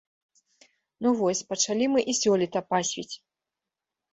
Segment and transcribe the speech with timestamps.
[1.05, 3.15] Ну вось, пачалі мы і сёлета пасвіць.